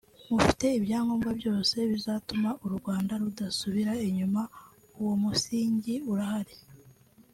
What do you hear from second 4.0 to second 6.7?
inyuma uwo musingi urahari